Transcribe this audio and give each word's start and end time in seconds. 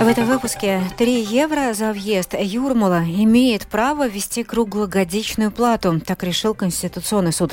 В 0.00 0.08
этом 0.08 0.24
выпуске 0.24 0.80
3 0.96 1.20
евро 1.24 1.74
за 1.74 1.92
въезд 1.92 2.34
Юрмала 2.40 3.04
имеет 3.04 3.66
право 3.66 4.08
ввести 4.08 4.44
круглогодичную 4.44 5.50
плату, 5.50 6.00
так 6.00 6.22
решил 6.22 6.54
Конституционный 6.54 7.34
суд. 7.34 7.52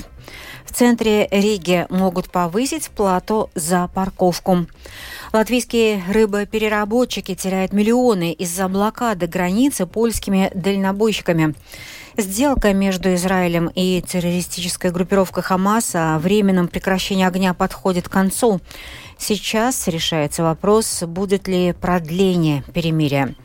В 0.63 0.71
центре 0.71 1.27
Риги 1.29 1.85
могут 1.89 2.29
повысить 2.31 2.89
плату 2.89 3.49
за 3.53 3.89
парковку. 3.93 4.65
Латвийские 5.33 6.01
рыбопереработчики 6.07 7.35
теряют 7.35 7.73
миллионы 7.73 8.31
из-за 8.31 8.69
блокады 8.69 9.27
границы 9.27 9.85
польскими 9.85 10.49
дальнобойщиками. 10.55 11.53
Сделка 12.15 12.73
между 12.73 13.13
Израилем 13.13 13.69
и 13.75 14.01
террористической 14.01 14.89
группировкой 14.89 15.43
Хамас 15.43 15.91
о 15.93 16.17
временном 16.17 16.67
прекращении 16.67 17.27
огня 17.27 17.53
подходит 17.53 18.07
к 18.07 18.11
концу. 18.11 18.59
Сейчас 19.17 19.87
решается 19.87 20.43
вопрос, 20.43 21.03
будет 21.03 21.47
ли 21.47 21.73
продление 21.73 22.63
перемирия. 22.73 23.35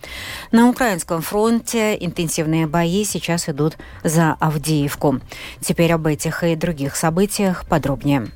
На 0.50 0.68
украинском 0.68 1.22
фронте 1.22 1.96
интенсивные 1.98 2.66
бои 2.66 3.04
сейчас 3.04 3.48
идут 3.48 3.76
за 4.04 4.36
Авдеевку. 4.40 5.20
Теперь 5.60 5.92
об 5.92 6.06
этих 6.06 6.44
и 6.44 6.56
других 6.56 6.96
событиях 6.96 7.66
подробнее. 7.66 8.30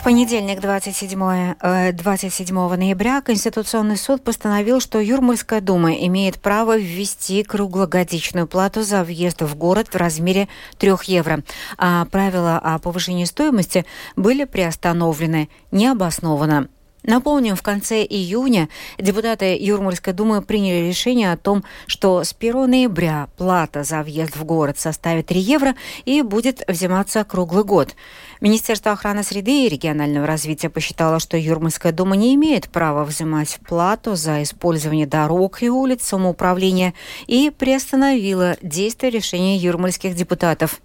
В 0.00 0.02
понедельник, 0.02 0.60
27, 0.60 1.92
27 1.92 2.58
э, 2.58 2.76
ноября, 2.76 3.20
Конституционный 3.20 3.98
суд 3.98 4.24
постановил, 4.24 4.80
что 4.80 4.98
Юрмальская 4.98 5.60
дума 5.60 5.92
имеет 5.92 6.38
право 6.40 6.78
ввести 6.78 7.44
круглогодичную 7.44 8.46
плату 8.46 8.82
за 8.82 9.04
въезд 9.04 9.42
в 9.42 9.54
город 9.56 9.88
в 9.88 9.96
размере 9.96 10.48
3 10.78 10.92
евро, 11.04 11.42
а 11.76 12.06
правила 12.06 12.56
о 12.56 12.78
повышении 12.78 13.26
стоимости 13.26 13.84
были 14.16 14.44
приостановлены 14.44 15.50
необоснованно. 15.70 16.68
Напомним, 17.02 17.56
в 17.56 17.62
конце 17.62 18.04
июня 18.04 18.68
депутаты 18.98 19.56
Юрмальской 19.58 20.12
думы 20.12 20.42
приняли 20.42 20.86
решение 20.86 21.32
о 21.32 21.38
том, 21.38 21.64
что 21.86 22.22
с 22.22 22.34
1 22.38 22.70
ноября 22.70 23.28
плата 23.38 23.84
за 23.84 24.02
въезд 24.02 24.36
в 24.36 24.44
город 24.44 24.78
составит 24.78 25.26
3 25.26 25.40
евро 25.40 25.74
и 26.04 26.20
будет 26.20 26.62
взиматься 26.68 27.24
круглый 27.24 27.64
год. 27.64 27.96
Министерство 28.42 28.92
охраны 28.92 29.22
среды 29.22 29.64
и 29.64 29.68
регионального 29.70 30.26
развития 30.26 30.68
посчитало, 30.68 31.20
что 31.20 31.38
Юрмальская 31.38 31.92
дума 31.92 32.16
не 32.16 32.34
имеет 32.34 32.68
права 32.68 33.04
взимать 33.04 33.58
плату 33.66 34.14
за 34.14 34.42
использование 34.42 35.06
дорог 35.06 35.62
и 35.62 35.70
улиц 35.70 36.02
самоуправления 36.04 36.92
и 37.26 37.50
приостановило 37.50 38.58
действие 38.60 39.10
решения 39.10 39.56
юрмальских 39.56 40.14
депутатов. 40.14 40.82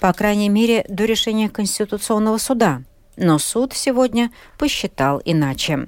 По 0.00 0.12
крайней 0.12 0.48
мере, 0.48 0.84
до 0.88 1.04
решения 1.04 1.48
Конституционного 1.48 2.38
суда– 2.38 2.82
но 3.16 3.38
суд 3.38 3.72
сегодня 3.72 4.30
посчитал 4.58 5.20
иначе. 5.24 5.86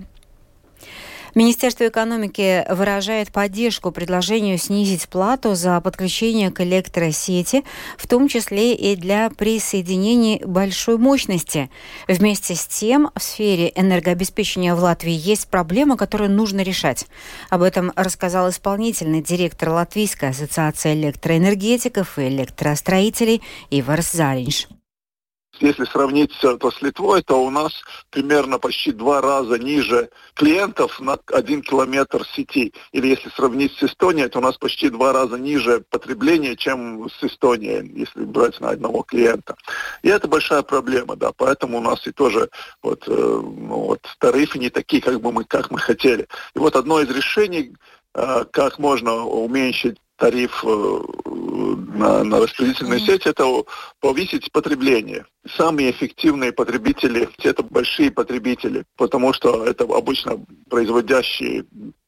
Министерство 1.36 1.86
экономики 1.86 2.64
выражает 2.70 3.30
поддержку 3.30 3.92
предложению 3.92 4.56
снизить 4.56 5.06
плату 5.06 5.54
за 5.54 5.78
подключение 5.82 6.50
к 6.50 6.62
электросети, 6.62 7.62
в 7.98 8.06
том 8.06 8.27
числе 8.27 8.74
и 8.74 8.97
для 8.97 9.28
присоединения 9.28 10.41
большой 10.47 10.97
мощности. 10.97 11.69
Вместе 12.08 12.54
с 12.54 12.66
тем, 12.66 13.10
в 13.14 13.22
сфере 13.22 13.70
энергообеспечения 13.74 14.74
в 14.74 14.80
Латвии 14.82 15.12
есть 15.12 15.48
проблема, 15.48 15.98
которую 15.98 16.30
нужно 16.30 16.62
решать. 16.62 17.06
Об 17.50 17.60
этом 17.60 17.92
рассказал 17.97 18.48
исполнительный 18.48 19.20
директор 19.20 19.69
Латвийской 19.69 20.30
ассоциации 20.30 20.94
электроэнергетиков 20.94 22.19
и 22.19 22.28
электростроителей 22.28 23.42
Иварс 23.69 24.12
Заринш. 24.12 24.69
Если 25.61 25.84
сравнить 25.84 26.33
это 26.43 26.71
с 26.71 26.83
Литвой, 26.83 27.22
то 27.22 27.43
у 27.43 27.50
нас 27.50 27.72
примерно 28.11 28.59
почти 28.59 28.93
два 28.93 29.21
раза 29.21 29.59
ниже 29.59 30.11
клиентов 30.34 31.00
на 31.00 31.19
один 31.33 31.62
километр 31.62 32.25
сети. 32.27 32.72
Или 32.93 33.09
если 33.09 33.28
сравнить 33.31 33.72
с 33.78 33.83
Эстонией, 33.83 34.28
то 34.28 34.39
у 34.39 34.43
нас 34.43 34.56
почти 34.56 34.89
два 34.89 35.12
раза 35.12 35.37
ниже 35.39 35.84
потребление, 35.91 36.56
чем 36.56 37.09
с 37.09 37.25
Эстонией, 37.25 37.91
если 37.95 38.25
брать 38.25 38.61
на 38.61 38.71
одного 38.71 39.03
клиента. 39.03 39.56
И 40.03 40.09
это 40.09 40.28
большая 40.28 40.62
проблема, 40.62 41.16
да, 41.16 41.33
поэтому 41.37 41.78
у 41.78 41.81
нас 41.81 42.06
и 42.06 42.12
тоже 42.12 42.49
вот, 42.83 43.05
э, 43.06 43.11
ну, 43.11 43.87
вот 43.87 44.00
тарифы 44.19 44.59
не 44.59 44.71
такие, 44.71 45.03
как 45.03 45.21
бы 45.21 45.33
мы, 45.33 45.45
как 45.45 45.71
мы 45.71 45.78
хотели. 45.78 46.27
И 46.55 46.59
вот 46.59 46.77
одно 46.77 47.00
из 47.00 47.11
решений, 47.11 47.75
э, 48.15 48.45
как 48.50 48.78
можно 48.78 49.15
уменьшить 49.25 49.99
тариф 50.16 50.65
э, 50.65 51.00
на, 51.27 52.25
на 52.25 52.41
распределительную 52.41 53.00
сеть, 53.00 53.27
это 53.27 53.44
повысить 54.00 54.50
потребление. 54.53 55.27
Самые 55.56 55.91
эффективные 55.91 56.53
потребители– 56.53 57.28
это 57.43 57.62
большие 57.62 58.10
потребители, 58.10 58.84
потому 58.97 59.32
что 59.32 59.65
это 59.65 59.84
обычно 59.84 60.44
производящие 60.69 61.65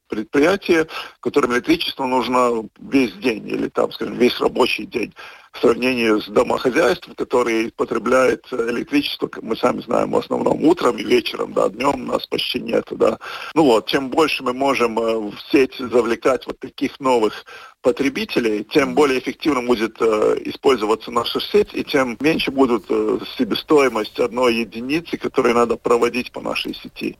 предприятия, 0.07 0.87
которым 1.21 1.53
электричество 1.53 2.05
нужно 2.05 2.67
весь 2.79 3.13
день 3.13 3.47
или 3.47 3.69
там, 3.69 3.91
скажем, 3.91 4.15
весь 4.15 4.39
рабочий 4.39 4.85
день 4.85 5.13
в 5.51 5.59
сравнении 5.59 6.19
с 6.19 6.27
домохозяйством, 6.27 7.15
которые 7.15 7.71
потребляют 7.71 8.45
электричество, 8.51 9.29
мы 9.41 9.55
сами 9.55 9.81
знаем, 9.81 10.11
в 10.11 10.17
основном 10.17 10.63
утром 10.63 10.97
и 10.97 11.03
вечером, 11.03 11.53
да, 11.53 11.69
днем 11.69 11.95
у 11.95 12.13
нас 12.13 12.25
почти 12.27 12.59
нет, 12.59 12.85
да. 12.91 13.17
Ну 13.55 13.63
вот, 13.63 13.87
чем 13.87 14.09
больше 14.09 14.43
мы 14.43 14.53
можем 14.53 14.99
э, 14.99 15.17
в 15.17 15.35
сеть 15.51 15.75
завлекать 15.77 16.45
вот 16.45 16.59
таких 16.59 16.99
новых 16.99 17.45
потребителей, 17.81 18.63
тем 18.63 18.93
более 18.93 19.19
эффективно 19.19 19.63
будет 19.63 19.97
э, 20.01 20.37
использоваться 20.45 21.11
наша 21.11 21.39
сеть, 21.39 21.69
и 21.73 21.83
тем 21.83 22.17
меньше 22.19 22.51
будут 22.51 22.85
э, 22.89 23.19
себестоимость 23.37 24.19
одной 24.19 24.55
единицы, 24.55 25.17
которую 25.17 25.55
надо 25.55 25.77
проводить 25.77 26.31
по 26.31 26.41
нашей 26.41 26.75
сети. 26.75 27.17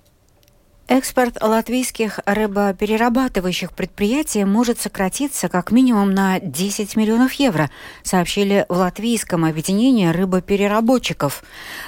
Экспорт 0.92 1.38
латвийских 1.40 2.20
рыбоперерабатывающих 2.26 3.74
предприятий 3.74 4.44
может 4.44 4.82
сократиться 4.82 5.48
как 5.48 5.72
минимум 5.72 6.16
на 6.16 6.40
10 6.40 6.96
миллионов 6.96 7.34
евро, 7.34 7.70
сообщили 8.02 8.66
в 8.70 8.74
Латвийском 8.74 9.46
объединении 9.46 10.08
рыбопереработчиков. 10.08 11.44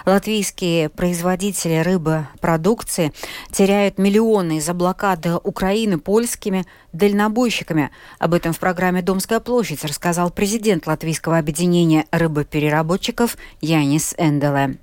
Латвийские 0.05 0.89
производители 0.89 1.79
рыбопродукции 1.79 3.11
теряют 3.51 3.97
миллионы 3.97 4.57
из-за 4.57 4.75
блокады 4.75 5.33
Украины 5.33 5.97
польскими 5.97 6.67
дальнобойщиками. 6.93 7.89
Об 8.19 8.35
этом 8.35 8.53
в 8.53 8.59
программе 8.59 9.01
«Домская 9.01 9.39
площадь» 9.39 9.83
рассказал 9.83 10.29
президент 10.29 10.85
Латвийского 10.85 11.39
объединения 11.39 12.05
рыбопереработчиков 12.11 13.35
Янис 13.61 14.13
Энделе. 14.19 14.77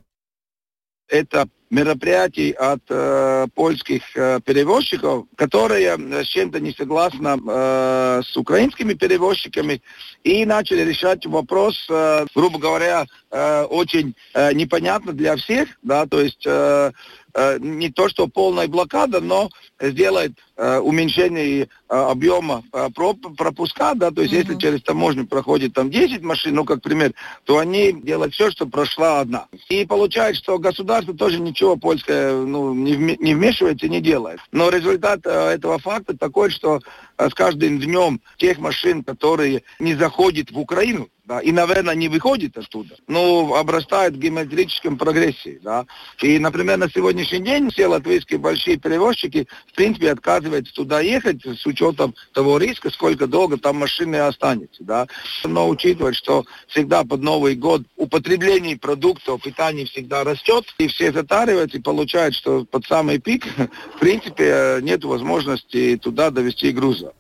Это 1.09 1.49
мероприятий 1.71 2.53
от 2.53 2.81
э, 2.89 3.47
польских 3.55 4.03
э, 4.15 4.41
перевозчиков, 4.45 5.27
которые 5.37 5.97
с 6.25 6.27
чем-то 6.27 6.61
не 6.61 6.73
согласны 6.73 7.29
э, 7.29 8.23
с 8.25 8.37
украинскими 8.37 8.95
перевозчиками 8.95 9.83
и 10.25 10.47
начали 10.47 10.81
решать 10.81 11.27
вопрос, 11.27 11.87
э, 11.91 12.27
грубо 12.35 12.59
говоря, 12.59 13.07
э, 13.31 13.63
очень 13.65 14.15
э, 14.33 14.55
непонятно 14.55 15.13
для 15.13 15.37
всех, 15.37 15.69
да, 15.83 16.07
то 16.07 16.21
есть 16.21 16.47
э, 16.47 16.93
Э, 17.35 17.59
не 17.61 17.91
то 17.91 18.09
что 18.09 18.27
полная 18.27 18.67
блокада, 18.67 19.21
но 19.21 19.51
сделает 19.81 20.33
э, 20.59 20.79
уменьшение 20.81 21.63
э, 21.63 21.67
объема 21.89 22.63
пропуска, 22.95 23.95
да, 23.95 24.11
то 24.11 24.21
есть 24.21 24.35
mm-hmm. 24.35 24.37
если 24.37 24.59
через 24.59 24.83
таможню 24.83 25.27
проходит 25.27 25.73
там 25.73 25.91
10 25.91 26.23
машин, 26.23 26.55
ну, 26.57 26.65
как 26.65 26.83
пример, 26.83 27.13
то 27.45 27.59
они 27.59 27.93
делают 27.93 28.35
все, 28.35 28.51
чтобы 28.51 28.73
прошла 28.73 29.21
одна. 29.21 29.47
И 29.71 29.87
получается, 29.87 30.43
что 30.43 30.59
государство 30.59 31.15
тоже 31.15 31.41
ничего 31.41 31.77
польское 31.77 32.33
ну, 32.33 32.75
не, 32.75 32.97
не 32.97 33.35
вмешивается, 33.35 33.89
не 33.89 34.03
делает. 34.03 34.41
Но 34.53 34.69
результат 34.69 35.25
этого 35.25 35.79
факта 35.79 36.17
такой, 36.17 36.51
что 36.51 36.81
с 37.17 37.33
каждым 37.33 37.79
днем 37.79 38.21
тех 38.37 38.59
машин, 38.59 39.03
которые 39.03 39.63
не 39.79 39.95
заходят 39.95 40.51
в 40.51 40.59
Украину, 40.59 41.09
да, 41.29 41.41
и, 41.41 41.53
наверное, 41.53 41.95
не 41.95 42.09
выходит 42.09 42.57
оттуда, 42.57 42.97
но 43.07 43.55
обрастает 43.55 44.15
в 44.15 44.19
геометрическом 44.19 44.97
прогрессии. 44.97 45.61
Да. 45.63 45.85
И, 46.23 46.39
например, 46.39 46.79
на 46.79 46.89
сегодняшний 46.89 47.41
день 47.41 47.71
все 47.71 47.87
латвийские 47.87 48.39
большие 48.39 48.79
перевозчики, 48.79 49.47
в 49.67 49.77
принципе, 49.77 50.11
отказываются 50.11 50.48
туда 50.75 51.01
ехать 51.01 51.45
с 51.45 51.67
учетом 51.67 52.15
того 52.33 52.59
риска, 52.59 52.91
сколько 52.91 53.27
долго 53.27 53.57
там 53.57 53.77
машины 53.77 54.17
останется. 54.17 54.83
Да. 54.85 55.07
Но 55.45 55.69
учитывать, 55.69 56.17
что 56.17 56.45
всегда 56.69 57.05
под 57.05 57.23
Новый 57.23 57.55
год 57.55 57.83
употребление 57.97 58.77
продуктов 58.77 59.43
питания 59.43 59.87
всегда 59.87 60.25
растет, 60.25 60.65
и 60.79 60.89
все 60.89 61.13
затариваются, 61.13 61.79
и 61.79 61.83
получают, 61.83 62.35
что 62.35 62.65
под 62.65 62.85
самый 62.87 63.19
пик, 63.19 63.47
в 63.97 63.99
принципе, 63.99 64.79
нет 64.83 65.05
возможности 65.05 65.97
туда 65.97 66.31
довести 66.31 66.73
груза. 66.73 67.13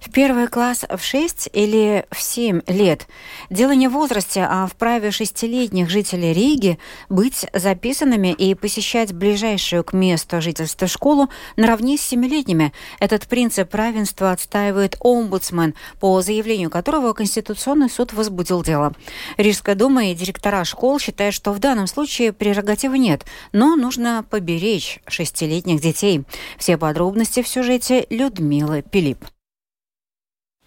В 0.00 0.10
первый 0.10 0.48
класс 0.48 0.86
в 0.88 1.04
6 1.04 1.50
или 1.52 2.06
в 2.10 2.22
7 2.22 2.62
лет. 2.68 3.06
Дело 3.50 3.72
не 3.72 3.86
в 3.86 3.92
возрасте, 3.92 4.46
а 4.48 4.66
в 4.66 4.74
праве 4.74 5.10
шестилетних 5.10 5.90
жителей 5.90 6.32
Риги 6.32 6.78
быть 7.10 7.46
записанными 7.52 8.32
и 8.32 8.54
посещать 8.54 9.12
ближайшую 9.12 9.84
к 9.84 9.92
месту 9.92 10.40
жительства 10.40 10.88
школу 10.88 11.28
наравне 11.56 11.98
с 11.98 12.00
семилетними. 12.00 12.72
Этот 12.98 13.28
принцип 13.28 13.74
равенства 13.74 14.32
отстаивает 14.32 14.96
омбудсмен, 15.00 15.74
по 16.00 16.22
заявлению 16.22 16.70
которого 16.70 17.12
Конституционный 17.12 17.90
суд 17.90 18.14
возбудил 18.14 18.62
дело. 18.62 18.94
Рижская 19.36 19.74
дума 19.74 20.06
и 20.06 20.14
директора 20.14 20.64
школ 20.64 20.98
считают, 20.98 21.34
что 21.34 21.52
в 21.52 21.58
данном 21.58 21.86
случае 21.86 22.32
прерогативы 22.32 22.98
нет, 22.98 23.26
но 23.52 23.76
нужно 23.76 24.24
поберечь 24.28 25.00
шестилетних 25.06 25.82
детей. 25.82 26.24
Все 26.58 26.78
подробности 26.78 27.42
в 27.42 27.48
сюжете 27.48 28.06
Людмилы 28.08 28.82
Пилип. 28.82 29.24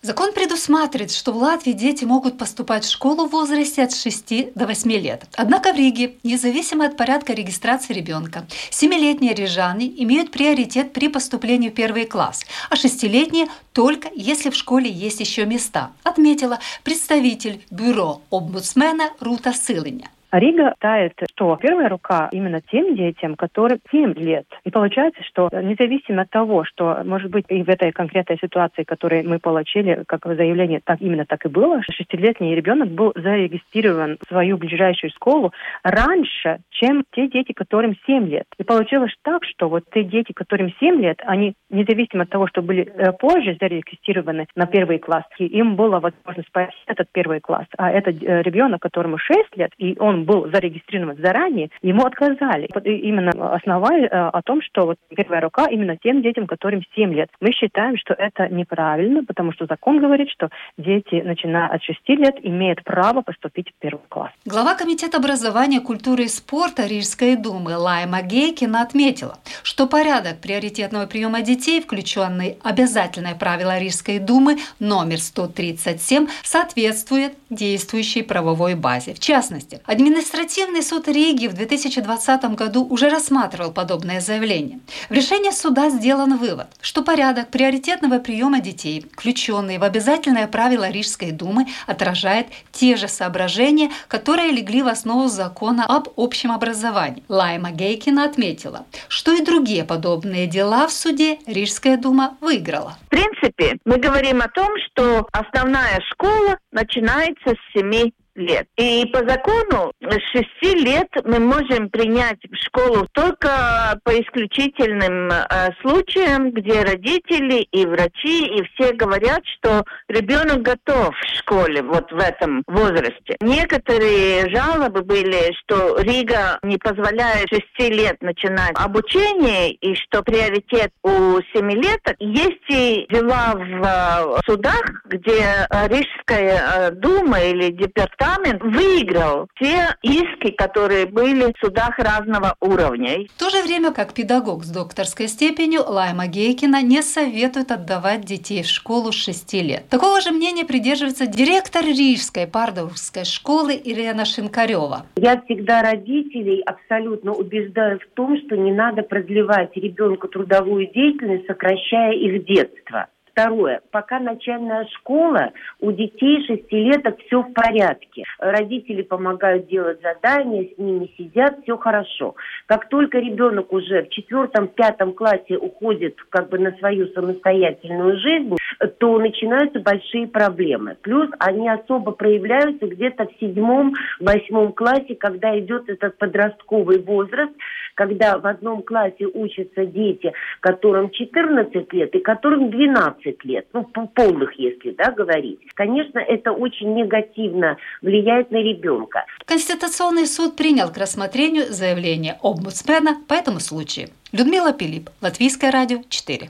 Закон 0.05 0.33
предусматривает, 0.33 1.13
что 1.13 1.31
в 1.31 1.38
Латвии 1.38 1.71
дети 1.71 2.03
могут 2.03 2.38
поступать 2.38 2.83
в 2.83 2.91
школу 2.91 3.25
в 3.25 3.31
возрасте 3.31 3.83
от 3.83 3.95
6 3.95 4.53
до 4.53 4.67
8 4.67 4.91
лет. 4.91 5.23
Однако 5.35 5.71
в 5.71 5.77
Риге, 5.77 6.15
независимо 6.23 6.88
от 6.88 6.97
порядка 6.97 7.31
регистрации 7.31 7.94
ребенка, 7.94 8.45
7-летние 8.69 9.33
рижане 9.33 9.88
имеют 10.03 10.29
приоритет 10.31 10.91
при 10.91 11.07
поступлении 11.07 11.69
в 11.69 11.73
первый 11.73 12.05
класс, 12.05 12.45
а 12.69 12.75
6-летние 12.75 13.47
только 13.71 14.09
если 14.13 14.50
в 14.50 14.55
школе 14.55 14.91
есть 14.91 15.21
еще 15.21 15.45
места, 15.45 15.94
отметила 16.03 16.59
представитель 16.83 17.63
бюро 17.71 18.21
омбудсмена 18.29 19.11
Рута 19.21 19.53
Сылыня. 19.53 20.09
А 20.33 20.39
Рига 20.39 20.74
тает, 20.80 21.13
что 21.30 21.56
первая 21.62 21.89
рука 21.89 22.27
именно 22.31 22.59
тем 22.59 22.95
детям, 22.95 23.35
которым 23.35 23.77
7 23.91 24.13
лет. 24.15 24.47
И 24.63 24.71
получается, 24.71 25.21
что 25.21 25.47
независимо 25.51 26.24
от 26.24 26.31
того, 26.31 26.63
что, 26.63 27.03
может 27.06 27.30
быть, 27.30 27.45
и 27.50 27.62
в 27.62 27.69
этой 27.69 27.91
конкретной 27.91 28.39
ситуации, 28.41 28.81
которую 28.81 29.30
мы 29.30 29.38
получили, 29.38 30.01
как 30.07 30.25
заявление, 30.25 30.81
так 30.83 31.01
именно 31.01 31.27
так 31.27 31.45
и 31.45 31.50
было, 31.50 31.83
шестилетний 31.83 32.56
ребенок 32.56 32.89
был 32.89 33.13
зарегистрирован 33.15 34.18
в 34.25 34.27
свою 34.27 34.57
ближайшую 34.57 35.12
школу 35.12 35.53
раньше, 35.83 36.62
чем 36.71 37.03
те 37.12 37.27
дети, 37.27 37.51
которым 37.51 37.95
7 38.07 38.27
лет. 38.27 38.47
И 38.57 38.63
получилось 38.63 39.13
так, 39.21 39.45
что 39.45 39.69
вот 39.69 39.83
те 39.94 40.03
дети, 40.03 40.31
которым 40.31 40.74
7 40.79 41.00
лет, 41.00 41.21
они, 41.27 41.53
независимо 41.69 42.24
от 42.24 42.29
того, 42.31 42.47
что 42.47 42.63
были 42.63 42.91
э, 42.91 43.12
позже 43.12 43.56
зарегистрированы 43.62 44.47
на 44.56 44.65
первый 44.65 44.97
класс, 44.97 45.25
им 45.38 45.75
было 45.75 46.00
возможность 46.00 46.51
пройти 46.51 46.74
этот 46.88 47.07
первый 47.12 47.39
класс. 47.39 47.68
А 47.77 47.91
этот 47.91 48.15
э, 48.24 48.41
ребенок, 48.41 48.81
которому 48.81 49.19
6 49.19 49.57
лет, 49.57 49.69
и 49.77 49.95
он 50.00 50.23
был 50.24 50.50
зарегистрирован 50.52 51.18
заранее, 51.18 51.70
ему 51.81 52.06
отказали. 52.06 52.70
Именно 52.84 53.54
основая 53.54 54.06
э, 54.06 54.08
о 54.10 54.42
том, 54.42 54.62
что 54.62 54.86
вот 54.86 54.98
первая 55.10 55.42
рука 55.42 55.68
именно 55.70 55.98
тем 55.98 56.22
детям, 56.22 56.48
которым 56.48 56.81
7 56.96 57.14
лет. 57.14 57.30
Мы 57.40 57.52
считаем, 57.52 57.98
что 57.98 58.14
это 58.14 58.48
неправильно, 58.50 59.24
потому 59.24 59.52
что 59.54 59.66
закон 59.66 60.00
говорит, 60.00 60.30
что 60.30 60.50
дети, 60.78 61.22
начиная 61.24 61.68
от 61.68 61.84
6 61.84 62.00
лет, 62.10 62.36
имеют 62.42 62.84
право 62.84 63.22
поступить 63.22 63.70
в 63.70 63.74
первый 63.80 64.04
класс. 64.10 64.31
Глава 64.46 64.75
Комитета 64.75 65.18
образования, 65.18 65.80
культуры 65.80 66.24
и 66.24 66.28
спорта 66.28 66.86
Рижской 66.88 67.36
думы 67.36 67.78
Лайма 67.78 68.22
Гейкина 68.22 68.81
отметила, 68.81 69.38
что 69.64 69.88
порядок 69.88 70.42
приоритетного 70.42 71.06
приема 71.06 71.42
детей, 71.42 71.81
включенный 71.81 72.58
обязательное 72.64 73.36
правило 73.36 73.78
Рижской 73.80 74.20
думы 74.20 74.58
номер 74.80 75.20
137, 75.20 76.28
соответствует 76.44 77.34
действующей 77.50 78.24
правовой 78.24 78.75
базе. 78.75 79.14
В 79.14 79.20
частности, 79.20 79.80
администрация 79.86 80.12
Административный 80.13 80.83
суд 80.83 81.07
Риги 81.07 81.48
в 81.48 81.54
2020 81.54 82.44
году 82.54 82.86
уже 82.86 83.10
рассматривал 83.10 83.71
подобное 83.71 84.21
заявление. 84.21 84.80
В 85.10 85.12
решении 85.12 85.50
суда 85.50 85.89
сделан 85.89 86.38
вывод, 86.38 86.68
что 86.81 87.01
порядок 87.01 87.50
приоритетного 87.50 88.19
приема 88.19 88.60
детей, 88.60 89.04
включенный 89.12 89.80
в 89.80 89.83
обязательное 89.83 90.48
правило 90.48 90.88
Рижской 90.88 91.31
думы, 91.31 91.65
отражает 91.88 92.45
те 92.71 92.95
же 92.95 93.07
соображения, 93.07 93.89
которые 94.07 94.51
легли 94.51 94.83
в 94.83 94.88
основу 94.88 95.30
закона 95.30 95.83
об 95.88 96.10
общем 96.15 96.51
образовании. 96.51 97.24
Лайма 97.27 97.71
Гейкина 97.71 98.25
отметила, 98.25 98.86
что 99.07 99.33
и 99.33 99.44
другие 99.44 99.83
подобные 99.83 100.45
дела 100.45 100.86
в 100.86 100.92
суде 100.92 101.39
Рижская 101.48 101.98
дума 101.98 102.38
выиграла. 102.39 103.00
В 103.07 103.10
принципе, 103.10 103.80
мы 103.83 103.98
говорим 103.98 104.44
о 104.44 104.48
том, 104.48 104.69
что 104.86 105.27
основная 105.31 106.00
школа 106.12 106.60
начинается 106.71 107.50
с 107.50 107.74
7 107.75 108.12
лет. 108.35 108.68
И 108.77 109.06
по 109.07 109.19
закону 109.27 109.91
с 110.01 110.38
6 110.62 110.83
лет 110.83 111.07
мы 111.25 111.39
можем 111.39 111.89
принять 111.89 112.39
в 112.50 112.56
школу 112.56 113.07
только 113.12 114.00
по 114.03 114.12
исключительным 114.12 115.30
э, 115.31 115.69
случаям, 115.81 116.51
где 116.51 116.81
родители 116.81 117.68
и 117.71 117.85
врачи 117.85 118.47
и 118.47 118.63
все 118.74 118.94
говорят, 118.94 119.41
что 119.57 119.83
ребенок 120.07 120.62
готов 120.62 121.15
в 121.15 121.38
школе 121.38 121.81
вот 121.83 122.12
в 122.12 122.18
этом 122.18 122.63
возрасте. 122.68 123.38
Некоторые 123.41 124.50
жалобы 124.50 125.03
были, 125.03 125.53
что 125.59 126.00
Рига 126.00 126.59
не 126.63 126.77
позволяет 126.77 127.50
6 127.50 127.91
лет 127.91 128.21
начинать 128.21 128.71
обучение 128.75 129.71
и 129.71 129.95
что 129.95 130.24
приоритет 130.24 130.91
у 131.03 131.39
7 131.53 131.71
лет. 131.71 132.01
Есть 132.19 132.63
и 132.69 133.06
дела 133.09 133.53
в 133.56 134.38
э, 134.38 134.41
судах, 134.45 134.83
где 135.06 135.68
Рижская 135.88 136.89
э, 136.89 136.91
дума 136.91 137.39
или 137.39 137.69
департамент 137.71 138.23
департамент 138.24 138.64
выиграл 138.64 139.48
все 139.56 139.96
иски, 140.02 140.52
которые 140.52 141.06
были 141.06 141.54
в 141.54 141.60
судах 141.60 141.98
разного 142.00 142.56
уровня. 142.60 143.25
В 143.28 143.40
то 143.40 143.50
же 143.50 143.62
время, 143.64 143.92
как 143.92 144.14
педагог 144.14 144.64
с 144.64 144.70
докторской 144.70 145.28
степенью, 145.28 145.81
Лайма 145.86 146.28
Гейкина 146.28 146.81
не 146.81 147.02
советует 147.02 147.72
отдавать 147.72 148.22
детей 148.22 148.64
в 148.64 148.68
школу 148.68 149.12
с 149.12 149.16
6 149.16 149.54
лет. 149.54 149.90
Такого 149.90 150.22
же 150.22 150.31
мнения 150.31 150.66
придерживается 150.66 151.28
директор 151.28 151.84
Рижской 151.84 152.48
пардовской 152.48 153.25
школы 153.25 153.74
Ирена 153.74 154.25
Шинкарева. 154.25 155.06
Я 155.16 155.42
всегда 155.42 155.81
родителей 155.81 156.62
абсолютно 156.62 157.34
убеждаю 157.34 158.00
в 158.00 158.16
том, 158.16 158.38
что 158.46 158.56
не 158.56 158.72
надо 158.72 159.04
продлевать 159.04 159.75
ребенку 159.75 160.28
трудовую 160.28 160.88
деятельность, 160.94 161.46
сокращая 161.48 162.14
их 162.14 162.46
детство. 162.46 163.08
Второе. 163.33 163.81
Пока 163.89 164.19
начальная 164.19 164.85
школа, 164.94 165.53
у 165.80 165.91
детей 165.91 166.45
шестилеток 166.45 167.19
все 167.25 167.41
в 167.41 167.51
порядке. 167.51 168.25
Родители 168.38 169.01
помогают 169.01 169.68
делать 169.68 170.00
задания, 170.03 170.65
с 170.65 170.77
ними 170.77 171.12
сидят, 171.18 171.57
все 171.63 171.75
хорошо. 171.77 172.35
Как 172.68 172.89
только 172.89 173.18
ребенок 173.18 173.74
уже 173.74 174.03
в 174.03 174.09
четвертом, 174.09 174.68
пятом 174.68 175.13
классе 175.13 175.57
уходит 175.57 176.15
как 176.30 176.50
бы 176.50 176.59
на 176.59 176.74
свою 176.74 177.07
самостоятельную 177.07 178.19
жизнь, 178.19 178.56
то 178.88 179.19
начинаются 179.19 179.80
большие 179.80 180.27
проблемы. 180.27 180.97
Плюс 181.01 181.30
они 181.39 181.69
особо 181.69 182.12
проявляются 182.12 182.88
где-то 182.88 183.25
в 183.25 183.39
седьмом, 183.39 183.94
восьмом 184.19 184.74
классе, 184.74 185.15
когда 185.15 185.57
идет 185.59 185.89
этот 185.89 186.18
подростковый 186.18 187.00
возраст, 187.00 187.53
когда 187.95 188.38
в 188.38 188.47
одном 188.47 188.81
классе 188.81 189.25
учатся 189.25 189.85
дети, 189.85 190.31
которым 190.59 191.09
14 191.09 191.93
лет 191.93 192.15
и 192.15 192.19
которым 192.19 192.72
12 192.72 193.46
лет, 193.46 193.67
ну, 193.74 193.84
полных, 193.84 194.53
если 194.58 194.91
да, 194.91 195.12
говорить. 195.12 195.60
Конечно, 195.75 196.19
это 196.19 196.51
очень 196.51 196.93
негативно 196.93 197.77
влияет 198.01 198.51
на 198.51 198.58
ребенка. 198.58 199.25
Конституционный 199.46 200.25
суд 200.25 200.55
принял 200.55 200.91
к 200.91 200.98
рассмотрению 200.98 201.65
заявление 201.65 202.38
омбудсмена 202.41 203.22
по 203.27 203.34
этому 203.34 203.60
случаю. 203.60 204.10
Людмила 204.31 204.74
Пилип, 204.74 205.10
Латвийское 205.22 205.72
радио 205.72 206.00
4. 206.10 206.50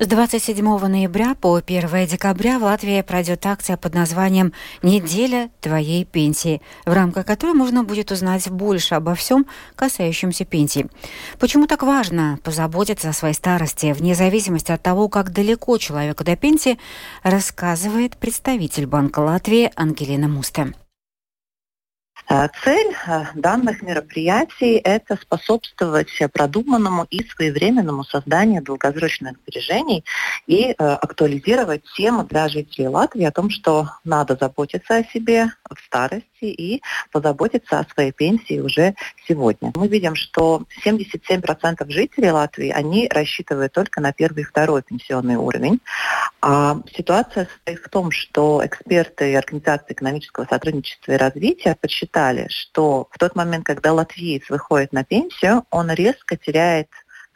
С 0.00 0.06
27 0.06 0.64
ноября 0.64 1.34
по 1.34 1.56
1 1.56 2.06
декабря 2.06 2.60
в 2.60 2.62
Латвии 2.62 3.02
пройдет 3.02 3.44
акция 3.44 3.76
под 3.76 3.94
названием 3.94 4.52
«Неделя 4.80 5.50
твоей 5.60 6.04
пенсии», 6.04 6.62
в 6.86 6.92
рамках 6.92 7.26
которой 7.26 7.54
можно 7.54 7.82
будет 7.82 8.12
узнать 8.12 8.48
больше 8.48 8.94
обо 8.94 9.16
всем, 9.16 9.44
касающемся 9.74 10.44
пенсии. 10.44 10.86
Почему 11.40 11.66
так 11.66 11.82
важно 11.82 12.38
позаботиться 12.44 13.08
о 13.08 13.12
своей 13.12 13.34
старости, 13.34 13.92
вне 13.92 14.14
зависимости 14.14 14.70
от 14.70 14.80
того, 14.80 15.08
как 15.08 15.32
далеко 15.32 15.78
человеку 15.78 16.22
до 16.22 16.36
пенсии, 16.36 16.78
рассказывает 17.24 18.16
представитель 18.16 18.86
Банка 18.86 19.18
Латвии 19.18 19.72
Ангелина 19.74 20.28
Мусте. 20.28 20.74
Э, 22.28 22.48
цель 22.62 22.94
э, 23.06 23.24
данных 23.34 23.82
мероприятий– 23.82 24.76
это 24.84 25.16
способствовать 25.16 26.10
продуманному 26.32 27.06
и 27.10 27.22
своевременному 27.22 28.04
созданию 28.04 28.62
долгосрочных 28.62 29.36
сбережений 29.38 30.04
и 30.46 30.70
э, 30.70 30.74
актуализировать 30.74 31.82
тему 31.96 32.24
для 32.24 32.48
жителей 32.48 32.88
Латвии 32.88 33.24
о 33.24 33.32
том, 33.32 33.50
что 33.50 33.88
надо 34.04 34.36
заботиться 34.38 34.96
о 34.96 35.04
себе 35.04 35.46
в 35.70 35.78
старости 35.86 36.26
и 36.46 36.82
позаботиться 37.12 37.78
о 37.78 37.86
своей 37.92 38.12
пенсии 38.12 38.60
уже 38.60 38.94
сегодня. 39.26 39.72
Мы 39.74 39.88
видим, 39.88 40.14
что 40.14 40.62
77% 40.84 41.90
жителей 41.90 42.30
Латвии, 42.30 42.70
они 42.70 43.08
рассчитывают 43.08 43.72
только 43.72 44.00
на 44.00 44.12
первый 44.12 44.42
и 44.42 44.46
второй 44.46 44.82
пенсионный 44.82 45.36
уровень. 45.36 45.80
А 46.40 46.78
ситуация 46.96 47.46
состоит 47.46 47.80
в 47.80 47.88
том, 47.88 48.10
что 48.10 48.62
эксперты 48.64 49.36
Организации 49.36 49.92
экономического 49.92 50.46
сотрудничества 50.48 51.12
и 51.12 51.16
развития 51.16 51.76
подсчитали, 51.80 52.46
что 52.48 53.08
в 53.10 53.18
тот 53.18 53.34
момент, 53.34 53.64
когда 53.64 53.92
латвиец 53.92 54.48
выходит 54.48 54.92
на 54.92 55.04
пенсию, 55.04 55.64
он 55.70 55.90
резко 55.90 56.36
теряет 56.36 56.88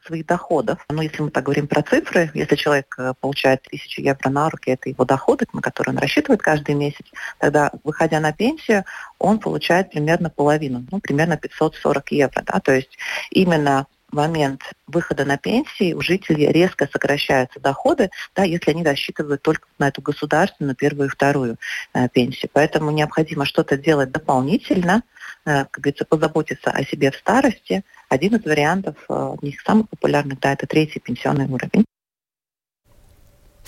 своих 0.05 0.27
доходов. 0.27 0.85
Ну, 0.89 1.03
если 1.03 1.23
мы 1.23 1.31
так 1.31 1.45
говорим 1.45 1.67
про 1.67 1.83
цифры, 1.83 2.31
если 2.35 2.57
человек 2.57 2.95
э, 2.99 3.15
получает 3.21 3.63
тысячу 3.63 4.03
евро 4.03 4.29
на 4.31 4.51
руки, 4.51 4.71
это 4.71 4.89
его 4.89 5.05
доходы, 5.05 5.47
на 5.53 5.61
которые 5.61 5.95
он 5.95 5.99
рассчитывает 5.99 6.43
каждый 6.43 6.75
месяц, 6.75 7.07
тогда, 7.39 7.71
выходя 7.85 8.21
на 8.21 8.33
пенсию, 8.33 8.85
он 9.19 9.39
получает 9.39 9.91
примерно 9.91 10.31
половину, 10.31 10.85
ну, 10.91 11.01
примерно 11.01 11.37
540 11.37 12.13
евро. 12.13 12.43
Да? 12.45 12.61
То 12.61 12.73
есть 12.73 12.97
именно 13.31 13.87
момент 14.13 14.63
выхода 14.87 15.25
на 15.25 15.39
пенсии 15.39 15.95
у 15.95 16.01
жителей 16.01 16.49
резко 16.53 16.89
сокращаются 16.91 17.61
доходы, 17.61 18.11
да, 18.35 18.45
если 18.45 18.71
они 18.71 18.85
рассчитывают 18.85 19.43
только 19.43 19.67
на 19.79 19.89
эту 19.89 20.03
государственную 20.03 20.77
первую 20.77 21.09
и 21.09 21.11
вторую 21.11 21.57
э, 21.95 22.09
пенсию. 22.09 22.51
Поэтому 22.53 22.91
необходимо 22.91 23.45
что-то 23.45 23.77
делать 23.77 24.13
дополнительно, 24.13 25.03
э, 25.45 25.65
как 25.65 25.83
говорится, 25.83 26.05
позаботиться 26.05 26.71
о 26.71 26.85
себе 26.85 27.11
в 27.11 27.17
старости. 27.17 27.83
Один 28.09 28.37
из 28.37 28.45
вариантов, 28.45 28.97
э, 29.09 29.37
них 29.43 29.61
самых 29.63 29.89
популярных, 29.89 30.39
да, 30.41 30.53
это 30.53 30.67
третий 30.67 31.01
пенсионный 31.01 31.47
уровень. 31.47 31.85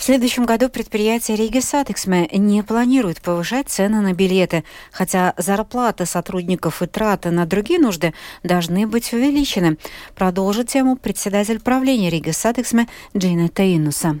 В 0.05 0.07
следующем 0.07 0.45
году 0.45 0.69
предприятие 0.69 1.35
Rīgas 1.35 1.57
satiksme 1.57 2.29
не 2.31 2.61
планирует 2.61 3.23
повышать 3.23 3.69
цены 3.69 4.01
на 4.01 4.13
билеты, 4.13 4.63
хотя 4.91 5.33
зарплаты 5.35 6.05
сотрудников 6.05 6.83
и 6.83 6.85
траты 6.85 7.31
на 7.31 7.47
другие 7.47 7.79
нужды 7.79 8.13
должны 8.43 8.85
быть 8.85 9.11
увеличены. 9.13 9.79
Продолжит 10.13 10.67
тему 10.67 10.95
председатель 10.95 11.59
правления 11.59 12.11
Rīgas 12.11 12.29
satiksme 12.29 12.87
Джинета 13.17 13.49
Иннуса. 13.49 14.19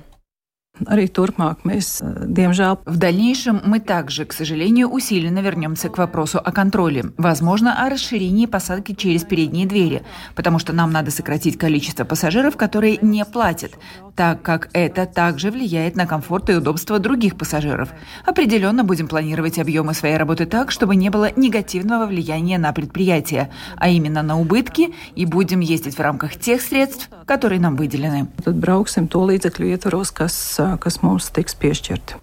Arī 0.83 1.07
turpmāk 1.07 1.63
mēs, 1.63 2.03
diemžēl, 2.03 2.77
В 2.85 2.97
дальнейшем 2.97 3.61
мы 3.65 3.79
также, 3.79 4.25
к 4.25 4.33
сожалению, 4.33 4.89
усиленно 4.89 5.39
вернемся 5.39 5.89
к 5.89 5.97
вопросу 5.97 6.39
о 6.43 6.51
контроле. 6.51 7.05
Возможно, 7.17 7.85
о 7.85 7.89
расширении 7.89 8.45
посадки 8.45 8.93
через 8.93 9.23
передние 9.23 9.65
двери, 9.65 10.03
потому 10.35 10.59
что 10.59 10.73
нам 10.73 10.91
надо 10.91 11.11
сократить 11.11 11.57
количество 11.57 12.03
пассажиров, 12.03 12.57
которые 12.57 12.97
не 13.01 13.23
платят, 13.25 13.71
так 14.15 14.41
как 14.41 14.69
это 14.73 15.05
также 15.05 15.49
влияет 15.49 15.95
на 15.95 16.05
комфорт 16.05 16.49
и 16.49 16.55
удобство 16.55 16.99
других 16.99 17.37
пассажиров. 17.37 17.89
Определенно 18.25 18.83
будем 18.83 19.07
планировать 19.07 19.59
объемы 19.59 19.93
своей 19.93 20.17
работы 20.17 20.45
так, 20.45 20.71
чтобы 20.71 20.95
не 20.95 21.09
было 21.09 21.31
негативного 21.35 22.05
влияния 22.05 22.57
на 22.57 22.73
предприятие, 22.73 23.49
а 23.77 23.89
именно 23.89 24.23
на 24.23 24.39
убытки, 24.39 24.93
и 25.15 25.25
будем 25.25 25.61
ездить 25.61 25.95
в 25.95 26.01
рамках 26.01 26.37
тех 26.37 26.61
средств, 26.61 27.09
которые 27.25 27.59
нам 27.59 27.75
выделены. 27.75 28.27
Tad 28.43 28.59
brauksim 28.59 29.07
to 29.07 29.23
līdzekļu 29.25 29.71
ietvaros, 29.73 30.11
kas 30.13 30.35
kas 30.81 31.01
mums 31.05 31.31
tiks 31.33 31.57
piešķirti. 31.59 32.21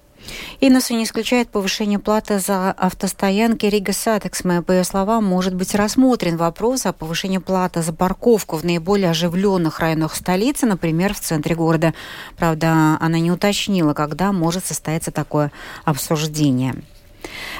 Иннуса 0.61 0.95
не 0.95 1.05
исключает 1.05 1.49
повышение 1.49 1.99
платы 1.99 2.39
за 2.39 2.71
автостоянки 2.71 3.67
Rīgas 3.67 3.93
satiksme. 3.93 4.63
По 4.63 4.73
ее 4.73 4.85
словам, 4.85 5.25
может 5.25 5.55
быть 5.55 5.75
рассмотрен 5.75 6.37
вопрос 6.37 6.87
о 6.87 6.93
повышении 6.93 7.39
платы 7.39 7.83
за 7.83 7.93
парковку 7.93 8.57
в 8.57 8.65
наиболее 8.65 9.11
оживленных 9.11 9.81
районах 9.81 10.15
столицы, 10.15 10.67
например, 10.67 11.15
в 11.15 11.21
центре 11.21 11.55
города. 11.55 11.95
Правда, 12.37 12.97
она 13.01 13.19
не 13.19 13.33
уточнила, 13.33 13.95
когда 13.95 14.33
может 14.33 14.65
состояться 14.65 15.11
такое 15.11 15.51
обсуждение. 15.85 16.77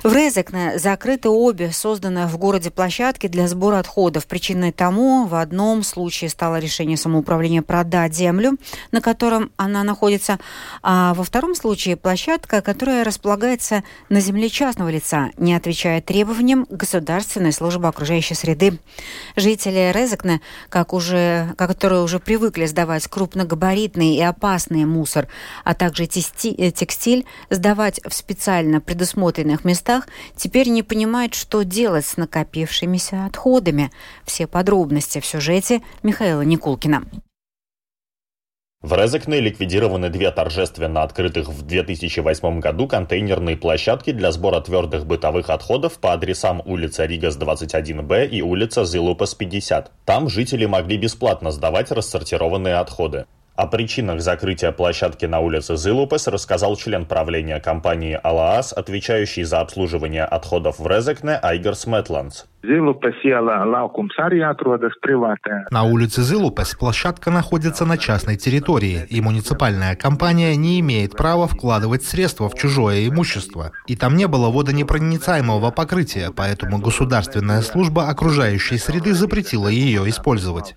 В 0.03 0.13
Резекне 0.13 0.79
закрыты 0.79 1.29
обе 1.29 1.71
созданные 1.71 2.27
в 2.27 2.37
городе 2.37 2.71
площадки 2.71 3.29
для 3.29 3.47
сбора 3.47 3.79
отходов. 3.79 4.27
Причиной 4.27 4.73
тому 4.73 5.27
в 5.27 5.35
одном 5.35 5.83
случае 5.83 6.31
стало 6.31 6.59
решение 6.59 6.97
самоуправления 6.97 7.63
продать 7.63 8.15
землю, 8.15 8.57
на 8.91 9.01
котором 9.01 9.53
она 9.57 9.85
находится, 9.85 10.39
а 10.83 11.15
во 11.15 11.23
втором 11.23 11.55
случае 11.55 11.97
площадка, 11.97 12.63
которая 12.63 13.05
располагается 13.05 13.85
на 14.09 14.21
земле 14.21 14.49
частного 14.49 14.89
лица, 14.89 15.31
не 15.37 15.55
отвечает 15.55 16.07
требованиям 16.07 16.67
государственной 16.69 17.53
службы 17.53 17.87
окружающей 17.87 18.35
среды. 18.35 18.79
Жители 19.37 19.93
Резекне, 19.95 20.41
как 20.69 20.93
уже, 20.93 21.55
которые 21.57 22.03
уже 22.03 22.19
привыкли 22.19 22.67
сдавать 22.67 23.07
крупногабаритный 23.07 24.17
и 24.17 24.23
опасный 24.23 24.85
мусор, 24.85 25.29
а 25.65 25.75
также 25.75 26.07
текстиль, 26.07 27.27
сдавать 27.51 28.01
в 28.05 28.13
специально 28.13 28.81
предусмотренных 28.81 29.52
общественных 29.53 29.65
местах, 29.65 30.09
теперь 30.37 30.69
не 30.69 30.83
понимает, 30.83 31.35
что 31.35 31.63
делать 31.63 32.07
с 32.07 32.17
накопившимися 32.17 33.27
отходами. 33.27 33.91
Все 34.25 34.47
подробности 34.47 35.21
в 35.21 35.27
сюжете 35.27 35.81
Михаила 36.03 36.43
Никулкина. 36.43 37.03
В 38.83 38.95
Резекне 38.95 39.41
ликвидированы 39.41 40.09
две 40.09 40.33
торжественно 40.33 41.05
открытых 41.05 41.49
в 41.49 41.63
2008 41.65 42.59
году 42.59 42.89
контейнерные 42.89 43.57
площадки 43.57 44.11
для 44.11 44.33
сбора 44.33 44.61
твердых 44.61 45.07
бытовых 45.07 45.51
отходов 45.51 45.99
по 46.01 46.13
адресам 46.13 46.61
улица 46.65 47.07
Ригас 47.07 47.39
21Б 47.39 48.27
и 48.27 48.43
улица 48.43 48.85
Зилупас 48.85 49.37
50. 49.37 49.93
Там 50.05 50.29
жители 50.29 50.67
могли 50.67 50.97
бесплатно 50.97 51.53
сдавать 51.53 51.93
рассортированные 51.93 52.75
отходы. 52.75 53.27
О 53.63 53.69
причинах 53.69 54.21
закрытия 54.21 54.73
площадки 54.73 55.25
на 55.25 55.39
улице 55.39 55.77
Зилупес 55.77 56.27
рассказал 56.27 56.75
член 56.75 57.07
правления 57.07 57.61
компании 57.61 58.19
«Алаас», 58.21 58.73
отвечающий 58.73 59.45
за 59.45 59.61
обслуживание 59.61 60.25
отходов 60.25 60.81
в 60.81 60.87
Резекне 60.89 61.37
На 65.73 65.83
улице 65.83 66.23
Зилупес 66.23 66.77
площадка 66.77 67.33
находится 67.33 67.85
на 67.85 67.99
частной 67.99 68.37
территории, 68.37 69.05
и 69.11 69.21
муниципальная 69.21 69.97
компания 69.97 70.55
не 70.55 70.79
имеет 70.79 71.17
права 71.17 71.49
вкладывать 71.49 72.05
средства 72.05 72.49
в 72.49 72.55
чужое 72.55 73.09
имущество. 73.09 73.73
И 73.89 73.97
там 73.97 74.17
не 74.17 74.29
было 74.29 74.49
водонепроницаемого 74.49 75.73
покрытия, 75.73 76.31
поэтому 76.35 76.79
государственная 76.79 77.63
служба 77.63 78.09
окружающей 78.09 78.79
среды 78.79 79.13
запретила 79.13 79.67
ее 79.67 80.09
использовать. 80.09 80.77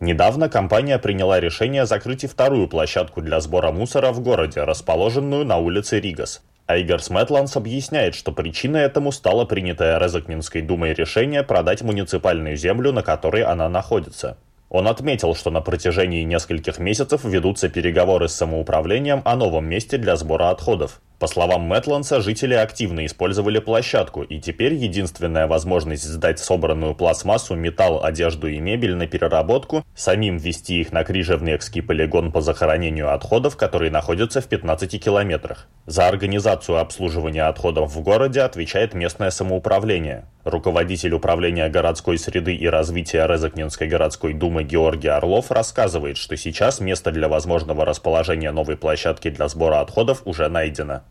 Недавно 0.00 0.48
компания 0.48 0.98
приняла 0.98 1.40
решение 1.40 1.86
закрыть 1.86 2.22
и 2.22 2.28
вторую 2.28 2.68
площадку 2.68 3.20
для 3.20 3.40
сбора 3.40 3.72
мусора 3.72 4.12
в 4.12 4.20
городе, 4.20 4.62
расположенную 4.62 5.44
на 5.44 5.56
улице 5.56 5.98
Ригас. 5.98 6.40
Айгерс 6.72 7.10
Мэтландс 7.10 7.56
объясняет, 7.56 8.14
что 8.14 8.32
причиной 8.32 8.82
этому 8.82 9.12
стало 9.12 9.44
принятое 9.44 9.98
Резакнинской 9.98 10.62
думой 10.62 10.94
решение 10.94 11.42
продать 11.42 11.82
муниципальную 11.82 12.56
землю, 12.56 12.92
на 12.92 13.02
которой 13.02 13.42
она 13.42 13.68
находится. 13.68 14.38
Он 14.70 14.88
отметил, 14.88 15.34
что 15.34 15.50
на 15.50 15.60
протяжении 15.60 16.22
нескольких 16.22 16.78
месяцев 16.78 17.24
ведутся 17.24 17.68
переговоры 17.68 18.28
с 18.28 18.34
самоуправлением 18.34 19.20
о 19.26 19.36
новом 19.36 19.66
месте 19.66 19.98
для 19.98 20.16
сбора 20.16 20.48
отходов. 20.48 21.02
По 21.22 21.28
словам 21.28 21.60
Мэтланса, 21.60 22.20
жители 22.20 22.54
активно 22.54 23.06
использовали 23.06 23.60
площадку, 23.60 24.24
и 24.24 24.40
теперь 24.40 24.74
единственная 24.74 25.46
возможность 25.46 26.02
сдать 26.02 26.40
собранную 26.40 26.96
пластмассу, 26.96 27.54
металл, 27.54 28.04
одежду 28.04 28.48
и 28.48 28.58
мебель 28.58 28.96
на 28.96 29.06
переработку, 29.06 29.84
самим 29.94 30.36
ввести 30.36 30.80
их 30.80 30.90
на 30.90 31.04
Крижевнекский 31.04 31.80
полигон 31.80 32.32
по 32.32 32.40
захоронению 32.40 33.14
отходов, 33.14 33.56
который 33.56 33.88
находится 33.88 34.40
в 34.40 34.48
15 34.48 35.00
километрах. 35.00 35.68
За 35.86 36.08
организацию 36.08 36.78
обслуживания 36.78 37.44
отходов 37.44 37.94
в 37.94 38.00
городе 38.00 38.40
отвечает 38.40 38.92
местное 38.92 39.30
самоуправление. 39.30 40.24
Руководитель 40.42 41.14
управления 41.14 41.68
городской 41.68 42.18
среды 42.18 42.56
и 42.56 42.66
развития 42.66 43.28
Резакнинской 43.28 43.86
городской 43.86 44.34
думы 44.34 44.64
Георгий 44.64 45.06
Орлов 45.06 45.52
рассказывает, 45.52 46.16
что 46.16 46.36
сейчас 46.36 46.80
место 46.80 47.12
для 47.12 47.28
возможного 47.28 47.84
расположения 47.84 48.50
новой 48.50 48.76
площадки 48.76 49.30
для 49.30 49.46
сбора 49.46 49.80
отходов 49.80 50.22
уже 50.24 50.48
найдено. 50.48 51.02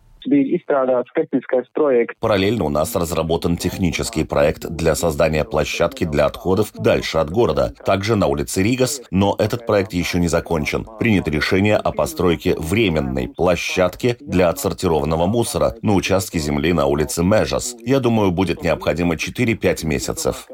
Параллельно 2.20 2.66
у 2.66 2.70
нас 2.70 2.96
разработан 2.96 3.58
технический 3.58 4.24
проект 4.24 4.70
для 4.70 4.96
создания 4.96 5.44
площадки 5.44 6.06
для 6.06 6.25
отходов 6.25 6.72
дальше 6.74 7.18
от 7.18 7.30
города, 7.30 7.74
также 7.86 8.16
на 8.16 8.28
улице 8.28 8.63
Ригас, 8.63 9.01
но 9.12 9.36
этот 9.40 9.66
проект 9.66 9.94
еще 9.94 10.20
не 10.20 10.28
закончен. 10.28 10.86
Принято 11.00 11.32
решение 11.32 11.78
о 11.78 11.92
постройке 11.92 12.56
временной 12.58 13.28
площадки 13.28 14.18
для 14.20 14.50
отсортированного 14.50 15.25
мусора 15.25 15.75
на 15.82 15.94
участке 15.94 16.40
земли 16.40 16.74
на 16.74 16.86
улице 16.86 17.24
Межас. 17.24 17.75
Я 17.86 18.00
думаю, 18.00 18.32
будет 18.32 18.63
необходимо 18.63 19.16
4-5 19.16 19.86
месяцев. 19.86 20.48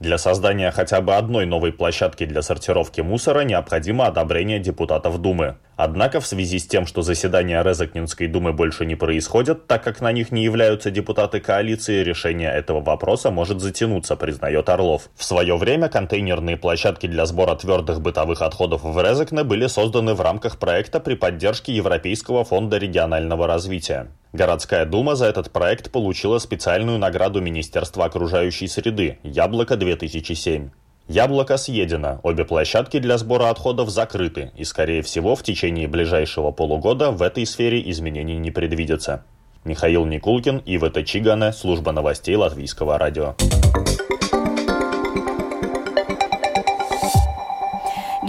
Для 0.00 0.18
создания 0.18 0.70
хотя 0.70 1.00
бы 1.00 1.14
одной 1.14 1.46
новой 1.46 1.72
площадки 1.72 2.24
для 2.24 2.42
сортировки 2.42 3.00
мусора 3.00 3.40
необходимо 3.40 4.06
одобрение 4.06 4.58
депутатов 4.58 5.20
Думы. 5.20 5.56
Однако 5.84 6.20
в 6.20 6.26
связи 6.28 6.60
с 6.60 6.66
тем, 6.68 6.86
что 6.86 7.02
заседания 7.02 7.60
Резакнинской 7.60 8.28
думы 8.28 8.52
больше 8.52 8.86
не 8.86 8.94
происходят, 8.94 9.66
так 9.66 9.82
как 9.82 10.00
на 10.00 10.12
них 10.12 10.30
не 10.30 10.44
являются 10.44 10.92
депутаты 10.92 11.40
коалиции, 11.40 12.04
решение 12.04 12.52
этого 12.52 12.80
вопроса 12.80 13.32
может 13.32 13.60
затянуться, 13.60 14.14
признает 14.14 14.68
Орлов. 14.68 15.10
В 15.16 15.24
свое 15.24 15.56
время 15.56 15.88
контейнерные 15.88 16.56
площадки 16.56 17.08
для 17.08 17.26
сбора 17.26 17.56
твердых 17.56 18.00
бытовых 18.00 18.42
отходов 18.42 18.84
в 18.84 19.02
Резакне 19.02 19.42
были 19.42 19.66
созданы 19.66 20.14
в 20.14 20.20
рамках 20.20 20.60
проекта 20.60 21.00
при 21.00 21.16
поддержке 21.16 21.72
Европейского 21.72 22.44
фонда 22.44 22.78
регионального 22.78 23.48
развития. 23.48 24.06
Городская 24.32 24.86
дума 24.86 25.16
за 25.16 25.26
этот 25.26 25.50
проект 25.50 25.90
получила 25.90 26.38
специальную 26.38 26.98
награду 26.98 27.40
Министерства 27.40 28.04
окружающей 28.04 28.68
среды 28.68 29.18
«Яблоко-2007». 29.24 30.70
Яблоко 31.08 31.58
съедено, 31.58 32.20
обе 32.22 32.44
площадки 32.44 33.00
для 33.00 33.18
сбора 33.18 33.50
отходов 33.50 33.90
закрыты, 33.90 34.52
и, 34.56 34.64
скорее 34.64 35.02
всего, 35.02 35.34
в 35.34 35.42
течение 35.42 35.88
ближайшего 35.88 36.52
полугода 36.52 37.10
в 37.10 37.22
этой 37.22 37.44
сфере 37.44 37.90
изменений 37.90 38.38
не 38.38 38.50
предвидится. 38.50 39.24
Михаил 39.64 40.04
Никулкин, 40.04 40.62
Ива 40.64 40.90
Чигане, 41.04 41.52
служба 41.52 41.92
новостей 41.92 42.36
Латвийского 42.36 42.98
радио. 42.98 43.34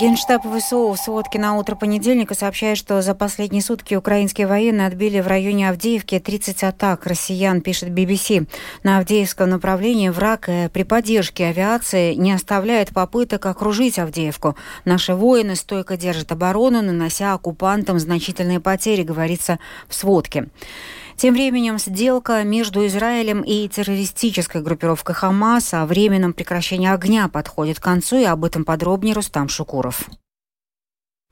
Генштаб 0.03 0.43
ВСУ 0.45 0.91
в 0.91 0.97
сводке 0.97 1.39
на 1.39 1.57
утро 1.57 1.75
понедельника 1.75 2.35
сообщает, 2.35 2.77
что 2.77 3.01
за 3.01 3.15
последние 3.15 3.61
сутки 3.61 3.95
украинские 3.95 4.47
военные 4.47 4.87
отбили 4.87 5.21
в 5.21 5.27
районе 5.27 5.69
Авдеевки 5.69 6.19
30 6.19 6.61
атак 6.63 7.07
россиян, 7.07 7.61
пишет 7.61 7.87
BBC. 7.87 8.45
На 8.83 8.97
Авдеевском 8.97 9.49
направлении 9.49 10.09
враг 10.09 10.49
э, 10.49 10.67
при 10.67 10.83
поддержке 10.83 11.45
авиации 11.45 12.15
не 12.15 12.33
оставляет 12.33 12.89
попыток 12.89 13.45
окружить 13.45 13.97
Авдеевку. 13.97 14.57
Наши 14.83 15.15
воины 15.15 15.55
стойко 15.55 15.95
держат 15.95 16.33
оборону, 16.33 16.81
нанося 16.81 17.33
оккупантам 17.33 17.97
значительные 17.97 18.59
потери, 18.59 19.03
говорится 19.03 19.57
в 19.87 19.95
сводке. 19.95 20.49
Тем 21.15 21.35
временем 21.35 21.77
сделка 21.79 22.43
между 22.43 22.85
Израилем 22.87 23.41
и 23.41 23.67
террористической 23.67 24.61
группировкой 24.61 25.15
Хамас 25.15 25.73
о 25.73 25.85
временном 25.85 26.33
прекращении 26.33 26.89
огня 26.89 27.27
подходит 27.27 27.79
к 27.79 27.83
концу, 27.83 28.17
и 28.17 28.23
об 28.23 28.43
этом 28.43 28.65
подробнее 28.65 29.13
Рустам 29.13 29.47
Шукуров. 29.47 30.09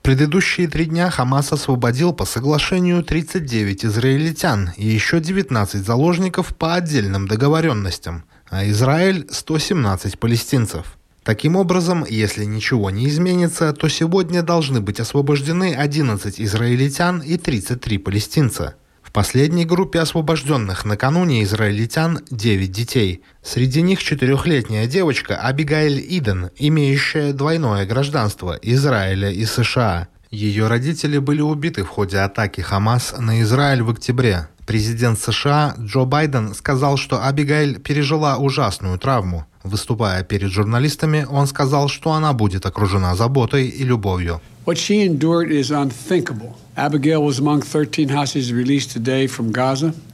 предыдущие 0.02 0.68
три 0.68 0.86
дня 0.86 1.10
Хамас 1.10 1.52
освободил 1.52 2.14
по 2.14 2.26
соглашению 2.26 3.04
39 3.04 3.86
израильтян 3.86 4.72
и 4.78 4.88
еще 4.88 5.20
19 5.20 5.86
заложников 5.86 6.56
по 6.56 6.76
отдельным 6.76 7.28
договоренностям, 7.28 8.24
а 8.50 8.66
Израиль– 8.68 9.28
117 9.32 10.20
палестинцев. 10.20 10.98
Таким 11.24 11.56
образом, 11.56 12.04
если 12.10 12.46
ничего 12.46 12.90
не 12.90 13.08
изменится, 13.08 13.74
то 13.74 13.88
сегодня 13.90 14.42
должны 14.42 14.82
быть 14.82 15.00
освобождены 15.00 15.76
11 15.76 16.42
израильтян 16.42 17.20
и 17.20 17.38
33 17.38 17.98
палестинца– 17.98 18.76
последней 19.12 19.66
группе 19.66 20.00
освобожденных 20.00 20.86
накануне 20.86 21.44
израильтян 21.44 22.20
9 22.30 22.72
детей. 22.72 23.22
Среди 23.44 23.82
них 23.82 24.02
четырехлетняя 24.04 24.88
девочка 24.88 25.38
Абигайль 25.38 26.00
Иден, 26.00 26.50
имеющая 26.58 27.34
двойное 27.34 27.86
гражданство 27.86 28.58
Израиля 28.62 29.32
и 29.32 29.46
США. 29.46 30.08
Ее 30.32 30.68
родители 30.68 31.18
были 31.18 31.42
убиты 31.42 31.84
в 31.84 31.90
ходе 31.90 32.20
атаки 32.20 32.62
Хамас 32.62 33.14
на 33.18 33.42
Израиль 33.42 33.82
в 33.84 33.90
октябре. 33.90 34.48
Президент 34.66 35.20
США 35.20 35.76
Джо 35.78 36.06
Байден 36.06 36.54
сказал, 36.54 36.96
что 36.96 37.26
Абигайль 37.26 37.80
пережила 37.80 38.38
ужасную 38.38 38.98
травму. 38.98 39.46
Выступая 39.64 40.24
перед 40.24 40.50
журналистами, 40.50 41.28
он 41.30 41.48
сказал, 41.48 41.90
что 41.90 42.14
она 42.14 42.32
будет 42.34 42.66
окружена 42.66 43.16
заботой 43.16 43.68
и 43.68 43.84
любовью. 43.84 44.42
What 44.64 44.78
she 44.78 45.02
endured 45.02 45.52
is 45.52 45.72
unthinkable. 45.72 46.56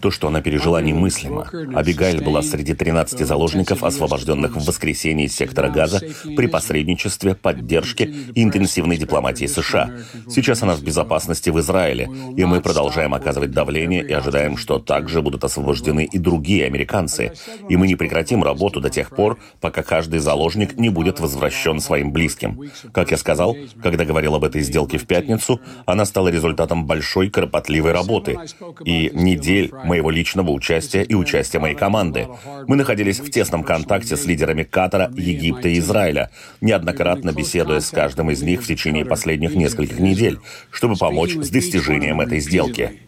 То, 0.02 0.12
что 0.12 0.28
она 0.28 0.42
пережила, 0.42 0.82
немыслимо. 0.82 1.48
Абигайль 1.76 2.24
была 2.24 2.42
среди 2.42 2.74
13 2.74 3.28
заложников, 3.28 3.84
освобожденных 3.84 4.56
в 4.56 4.66
воскресенье 4.66 5.28
из 5.28 5.36
сектора 5.36 5.70
Газа 5.70 6.02
при 6.36 6.48
посредничестве, 6.48 7.36
поддержке 7.36 8.12
и 8.34 8.42
интенсивной 8.42 8.98
дипломатии 8.98 9.46
США. 9.46 9.92
Сейчас 10.28 10.64
она 10.64 10.76
в 10.76 10.82
безопасности 10.82 11.52
в 11.52 11.60
Израиле, 11.60 12.10
и 12.36 12.44
мы 12.44 12.60
продолжаем 12.62 13.14
оказывать 13.14 13.52
давление 13.52 14.04
и 14.04 14.12
ожидаем, 14.12 14.58
что 14.58 14.80
также 14.80 15.22
будут 15.22 15.44
освобождены 15.44 16.10
и 16.12 16.18
другие 16.18 16.66
американцы. 16.66 17.34
И 17.70 17.78
мы 17.78 17.88
не 17.88 17.96
прекратим 17.96 18.44
работу 18.44 18.82
до 18.82 18.90
тех 18.90 19.12
пор, 19.12 19.38
пока 19.62 19.84
каждый 19.84 20.20
заложник 20.20 20.76
не 20.78 20.90
будет 20.90 21.20
возвращен 21.20 21.80
своим 21.80 22.12
близким. 22.12 22.60
Как 22.94 23.12
я 23.12 23.18
сказал, 23.18 23.56
когда 23.84 24.06
говорил 24.06 24.34
об 24.38 24.46
этой 24.46 24.62
сделке 24.62 24.98
в 24.98 25.06
пятницу, 25.06 25.60
она 25.86 26.06
стала 26.06 26.30
результатом 26.30 26.86
большой 26.86 27.30
кропотливой 27.30 27.92
работы 27.92 28.40
и 28.86 29.12
недель 29.14 29.72
моего 29.84 30.10
личного 30.10 30.52
участия 30.52 31.04
и 31.04 31.14
участия 31.14 31.60
моей 31.60 31.76
команды. 31.76 32.28
Мы 32.68 32.76
находились 32.76 33.20
в 33.20 33.30
тесном 33.30 33.64
контакте 33.64 34.16
с 34.16 34.26
лидерами 34.26 34.64
Катара, 34.64 35.12
Египта 35.16 35.68
и 35.70 35.80
Израиля, 35.80 36.32
неоднократно 36.62 37.32
беседуя 37.32 37.80
с 37.80 37.90
каждым 37.90 38.32
из 38.32 38.42
них 38.42 38.64
в 38.64 38.68
течение 38.68 39.06
последних 39.06 39.56
нескольких 39.56 40.00
недель, 40.00 40.40
чтобы 40.72 40.96
помочь 40.96 41.36
с 41.36 41.50
достижением 41.50 42.22
этой 42.22 42.40
сделки. 42.40 43.00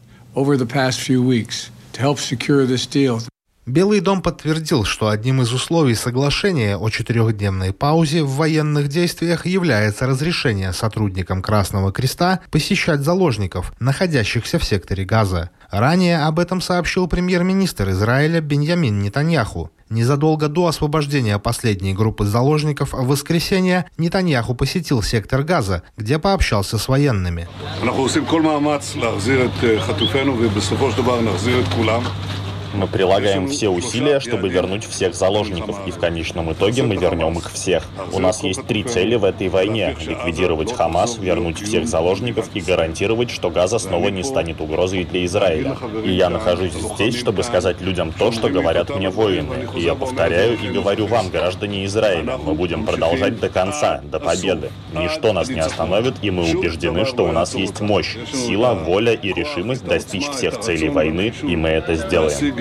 Белый 3.70 4.00
дом 4.00 4.24
подтвердил, 4.24 4.84
что 4.84 5.10
одним 5.10 5.44
из 5.44 5.54
условий 5.54 5.94
соглашения 5.94 6.76
о 6.76 6.90
четырехдневной 6.90 7.72
паузе 7.72 8.24
в 8.24 8.32
военных 8.32 8.88
действиях 8.88 9.46
является 9.46 10.08
разрешение 10.08 10.74
сотрудникам 10.74 11.44
Красного 11.44 11.92
Креста 11.92 12.40
посещать 12.50 13.01
заложников, 13.01 13.72
находящихся 13.79 14.58
в 14.58 14.64
секторе 14.64 15.05
Газа. 15.05 15.51
Ранее 15.70 16.24
об 16.25 16.40
этом 16.40 16.62
сообщил 16.62 17.08
премьер-министр 17.08 17.92
Израиля 17.92 18.42
Беньямин 18.42 18.98
Нетаньяху. 19.03 19.70
Незадолго 19.92 20.48
до 20.48 20.66
освобождения 20.66 21.38
последней 21.38 21.94
группы 21.94 22.25
заложников 22.25 22.94
в 22.94 23.08
воскресенье 23.08 23.86
Нетаньяху 24.00 24.55
посетил 24.55 25.03
сектор 25.03 25.44
Газа, 25.44 25.84
где 25.96 26.18
пообщался 26.18 26.79
с 26.79 26.88
военными. 26.88 27.48
Мы 32.74 32.88
прилагаем 32.88 33.48
все 33.48 33.70
усилия, 33.70 34.20
чтобы 34.20 34.50
вернуть 34.50 34.86
всех 34.86 35.16
заложников, 35.16 35.88
и 35.88 35.92
в 35.92 35.98
конечном 35.98 36.53
итоге 36.53 36.84
мы 36.84 36.96
вернем 36.96 37.38
их 37.38 37.51
всех. 37.51 37.88
У 38.14 38.20
нас 38.20 38.44
есть 38.44 38.66
три 38.68 38.84
цели 38.84 39.16
в 39.16 39.24
этой 39.24 39.50
войне– 39.50 39.96
ликвидировать 40.00 40.74
Хамас, 40.74 41.18
вернуть 41.18 41.60
всех 41.60 41.88
заложников 41.88 42.50
и 42.53 42.62
гарантировать, 42.62 43.32
что 43.32 43.50
Газа 43.50 43.79
снова 43.79 44.10
не 44.10 44.24
станет 44.24 44.62
угрозой 44.62 45.03
для 45.03 45.25
Израиля. 45.25 45.77
И 46.03 46.12
я 46.12 46.29
нахожусь 46.29 46.74
здесь, 46.74 47.18
чтобы 47.18 47.44
сказать 47.44 47.82
людям 47.82 48.14
то, 48.18 48.32
что 48.32 48.50
говорят 48.50 48.96
мне 48.96 49.10
воины. 49.10 49.68
И 49.75 49.82
я 49.82 49.96
повторяю 49.96 50.58
и 50.60 50.70
говорю 50.70 51.08
вам, 51.08 51.29
граждане 51.29 51.86
Израиля, 51.86 52.38
мы 52.38 52.53
будем 52.53 52.86
продолжать 52.86 53.40
до 53.40 53.50
конца, 53.50 54.01
до 54.03 54.20
победы. 54.20 54.70
Ничто 54.94 55.34
нас 55.34 55.50
не 55.50 55.60
остановит, 55.60 56.16
и 56.22 56.29
мы 56.29 56.51
убеждены, 56.51 57.05
что 57.05 57.25
у 57.25 57.32
нас 57.32 57.55
есть 57.55 57.82
мощь, 57.82 58.16
сила, 58.32 58.74
воля 58.74 59.14
и 59.14 59.34
решимость 59.34 59.86
достичь 59.86 60.27
всех 60.27 60.60
целей 60.60 60.90
войны, 60.90 61.34
и 61.42 61.55
мы 61.55 61.70
это 61.70 61.96
сделаем. 61.96 62.58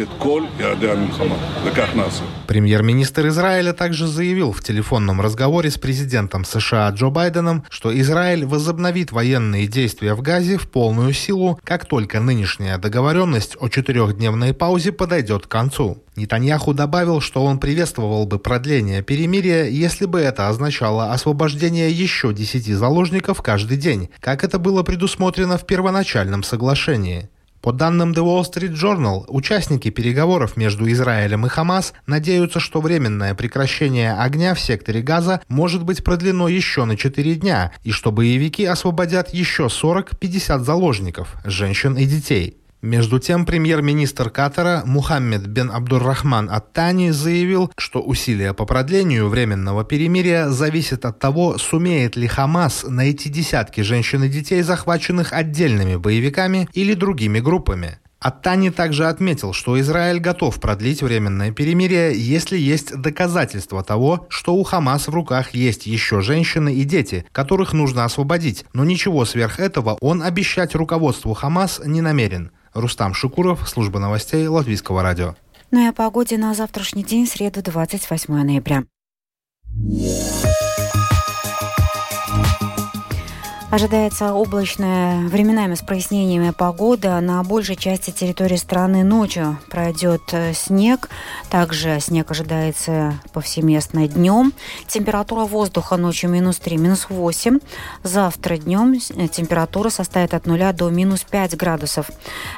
Премьер-министр 2.46 3.28
Израиля 3.28 3.72
также 3.72 4.06
заявил 4.06 4.52
в 4.52 4.62
телефонном 4.62 5.20
разговоре 5.20 5.70
с 5.70 5.78
президентом 5.78 6.44
США 6.44 6.90
Джо 6.90 7.08
Байденом, 7.08 7.64
что 7.68 7.98
Израиль 8.00 8.46
возобновит 8.46 9.12
военные 9.12 9.66
действия 9.66 10.14
в 10.14 10.22
Газе 10.22 10.56
в 10.56 10.68
полную 10.68 11.12
силу, 11.12 11.58
как 11.64 11.86
только 11.86 12.20
нынешняя 12.20 12.78
договоренность 12.78 13.56
о 13.60 13.68
четырехдневной 13.68 14.54
паузе 14.54 14.92
подойдет 14.92 15.46
к 15.46 15.50
концу. 15.50 16.02
Нетаньяху 16.16 16.74
добавил, 16.74 17.20
что 17.20 17.44
он 17.44 17.58
приветствовал 17.58 18.26
бы 18.26 18.38
продление 18.38 19.02
перемирия, 19.02 19.64
если 19.66 20.04
бы 20.04 20.20
это 20.20 20.48
означало 20.48 21.12
освобождение 21.12 21.90
еще 21.92 22.32
десяти 22.32 22.74
заложников 22.74 23.40
каждый 23.40 23.76
день, 23.76 24.10
как 24.20 24.42
это 24.42 24.58
было 24.58 24.82
предусмотрено 24.82 25.58
в 25.58 25.66
первоначальном 25.66 26.42
соглашении. 26.42 27.28
По 27.60 27.72
данным 27.72 28.12
The 28.12 28.22
Wall 28.22 28.42
Street 28.42 28.72
Journal, 28.72 29.24
участники 29.28 29.90
переговоров 29.90 30.56
между 30.56 30.90
Израилем 30.92 31.44
и 31.44 31.48
Хамас 31.48 31.92
надеются, 32.06 32.60
что 32.60 32.80
временное 32.80 33.34
прекращение 33.34 34.12
огня 34.14 34.54
в 34.54 34.60
секторе 34.60 35.02
Газа 35.02 35.40
может 35.48 35.82
быть 35.82 36.04
продлено 36.04 36.48
еще 36.48 36.84
на 36.84 36.96
4 36.96 37.34
дня, 37.34 37.72
и 37.82 37.90
что 37.90 38.12
боевики 38.12 38.64
освободят 38.64 39.34
еще 39.34 39.64
40-50 39.64 40.60
заложников, 40.60 41.34
женщин 41.44 41.96
и 41.96 42.04
детей. 42.04 42.58
Между 42.82 43.18
тем, 43.18 43.44
премьер-министр 43.44 44.30
Катара 44.30 44.82
Мухаммед 44.86 45.48
бен 45.48 45.68
Абдуррахман 45.72 46.48
Аттани 46.48 47.10
заявил, 47.10 47.72
что 47.76 48.00
усилия 48.00 48.54
по 48.54 48.66
продлению 48.66 49.28
временного 49.28 49.82
перемирия 49.82 50.48
зависят 50.48 51.04
от 51.04 51.18
того, 51.18 51.58
сумеет 51.58 52.14
ли 52.14 52.28
Хамас 52.28 52.84
найти 52.88 53.30
десятки 53.30 53.80
женщин 53.80 54.22
и 54.22 54.28
детей, 54.28 54.62
захваченных 54.62 55.32
отдельными 55.32 55.96
боевиками 55.96 56.68
или 56.72 56.94
другими 56.94 57.40
группами. 57.40 57.98
Аттани 58.20 58.70
также 58.70 59.06
отметил, 59.06 59.52
что 59.52 59.80
Израиль 59.80 60.20
готов 60.20 60.60
продлить 60.60 61.02
временное 61.02 61.52
перемирие, 61.52 62.12
если 62.16 62.58
есть 62.58 62.96
доказательства 62.96 63.84
того, 63.84 64.26
что 64.28 64.54
у 64.54 64.62
Хамас 64.64 65.06
в 65.06 65.14
руках 65.14 65.54
есть 65.54 65.86
еще 65.86 66.20
женщины 66.20 66.74
и 66.74 66.82
дети, 66.82 67.24
которых 67.30 67.72
нужно 67.72 68.04
освободить, 68.04 68.64
но 68.72 68.84
ничего 68.84 69.24
сверх 69.24 69.60
этого 69.60 69.98
он 70.00 70.22
обещать 70.22 70.74
руководству 70.74 71.32
Хамас 71.34 71.80
не 71.84 72.00
намерен. 72.00 72.50
Рустам 72.78 73.14
Шукуров, 73.14 73.68
служба 73.68 73.98
новостей 73.98 74.46
Латвийского 74.46 75.02
радио. 75.02 75.34
Ну 75.70 75.84
и 75.84 75.88
о 75.88 75.92
погоде 75.92 76.38
на 76.38 76.54
завтрашний 76.54 77.04
день, 77.04 77.26
среду 77.26 77.62
28 77.62 78.34
ноября. 78.34 78.84
Ожидается 83.70 84.32
облачная, 84.32 85.28
временами 85.28 85.74
с 85.74 85.82
прояснениями 85.82 86.52
погода. 86.52 87.20
На 87.20 87.42
большей 87.42 87.76
части 87.76 88.10
территории 88.10 88.56
страны 88.56 89.04
ночью 89.04 89.58
пройдет 89.68 90.22
э, 90.32 90.54
снег. 90.54 91.10
Также 91.50 92.00
снег 92.00 92.30
ожидается 92.30 93.20
повсеместно 93.34 94.08
днем. 94.08 94.54
Температура 94.86 95.44
воздуха 95.44 95.98
ночью 95.98 96.30
минус 96.30 96.56
3, 96.56 96.78
минус 96.78 97.08
8. 97.10 97.58
Завтра 98.02 98.56
днем 98.56 98.94
э, 98.94 99.28
температура 99.28 99.90
составит 99.90 100.32
от 100.32 100.46
0 100.46 100.72
до 100.72 100.88
минус 100.88 101.26
5 101.30 101.54
градусов. 101.58 102.10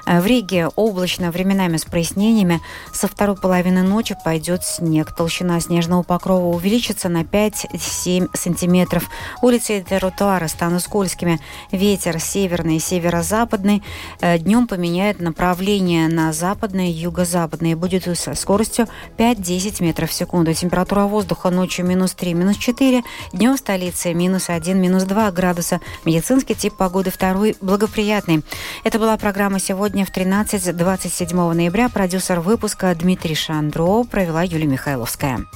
Э, 0.06 0.20
в 0.20 0.26
Риге 0.26 0.68
облачно, 0.76 1.32
временами 1.32 1.76
с 1.76 1.84
прояснениями. 1.86 2.60
Со 2.92 3.08
второй 3.08 3.34
половины 3.34 3.82
ночи 3.82 4.14
пойдет 4.24 4.62
снег. 4.62 5.12
Толщина 5.16 5.58
снежного 5.58 6.04
покрова 6.04 6.54
увеличится 6.54 7.08
на 7.08 7.22
5-7 7.22 8.28
сантиметров. 8.32 9.08
Улицы 9.42 9.78
и 9.78 9.82
тротуары 9.82 10.46
станут 10.46 10.82
скользкими 10.82 10.99
скользкими. 11.00 11.40
Ветер 11.72 12.20
северный 12.20 12.76
и 12.76 12.78
северо-западный. 12.78 13.82
Э, 14.20 14.38
Днем 14.38 14.66
поменяет 14.66 15.20
направление 15.20 16.08
на 16.08 16.32
западное 16.32 16.88
и 16.88 16.92
юго-западное. 16.92 17.74
Будет 17.74 18.04
со 18.18 18.34
скоростью 18.34 18.86
5-10 19.16 19.82
метров 19.82 20.10
в 20.10 20.12
секунду. 20.12 20.52
Температура 20.52 21.04
воздуха 21.04 21.50
ночью 21.50 21.86
минус 21.86 22.12
3, 22.12 22.34
минус 22.34 22.56
4. 22.56 23.02
Днем 23.32 23.56
в 23.56 23.58
столице 23.58 24.12
минус 24.12 24.50
1, 24.50 24.78
минус 24.78 25.04
2 25.04 25.30
градуса. 25.30 25.80
Медицинский 26.04 26.54
тип 26.54 26.74
погоды 26.76 27.10
второй 27.10 27.56
благоприятный. 27.62 28.42
Это 28.84 28.98
была 28.98 29.16
программа 29.16 29.58
сегодня 29.58 30.04
в 30.04 30.10
13-27 30.10 31.52
ноября. 31.54 31.88
Продюсер 31.88 32.40
выпуска 32.40 32.94
Дмитрий 32.94 33.34
Шандро 33.34 34.04
провела 34.04 34.42
Юлия 34.42 34.66
Михайловская. 34.66 35.46